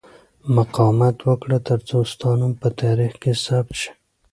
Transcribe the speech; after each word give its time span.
مقاومت 0.55 1.17
وکړه 1.29 1.57
ترڅو 1.67 1.97
ستا 2.11 2.29
نوم 2.39 2.53
په 2.61 2.69
تاریخ 2.81 3.13
کې 3.21 3.31
ثبت 3.45 3.75
شي. 3.81 3.89